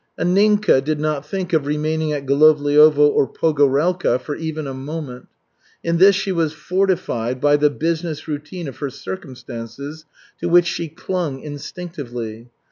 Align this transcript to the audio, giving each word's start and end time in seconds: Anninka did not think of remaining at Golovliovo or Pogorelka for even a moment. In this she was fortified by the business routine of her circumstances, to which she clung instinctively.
Anninka 0.19 0.83
did 0.83 0.99
not 0.99 1.27
think 1.27 1.53
of 1.53 1.67
remaining 1.67 2.11
at 2.11 2.25
Golovliovo 2.25 3.07
or 3.07 3.31
Pogorelka 3.31 4.19
for 4.19 4.35
even 4.35 4.65
a 4.65 4.73
moment. 4.73 5.27
In 5.83 5.97
this 5.97 6.15
she 6.15 6.31
was 6.31 6.53
fortified 6.53 7.39
by 7.39 7.55
the 7.55 7.69
business 7.69 8.27
routine 8.27 8.67
of 8.67 8.77
her 8.77 8.89
circumstances, 8.89 10.05
to 10.39 10.49
which 10.49 10.65
she 10.65 10.87
clung 10.89 11.41
instinctively. 11.41 12.49